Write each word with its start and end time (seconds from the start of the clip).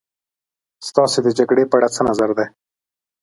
ستاسې 0.87 1.19
د 1.23 1.27
جګړې 1.37 1.63
په 1.67 1.75
اړه 1.77 1.89
څه 1.95 2.01
نظر 2.09 2.29
دی. 2.37 2.47